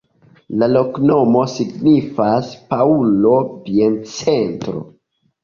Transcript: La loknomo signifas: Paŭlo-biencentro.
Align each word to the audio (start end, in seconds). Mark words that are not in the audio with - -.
La 0.61 0.69
loknomo 0.75 1.43
signifas: 1.55 2.49
Paŭlo-biencentro. 2.73 4.85